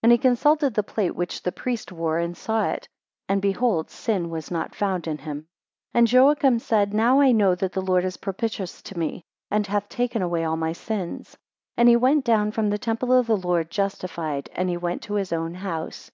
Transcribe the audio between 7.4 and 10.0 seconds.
that the Lord is propitious to me, and hath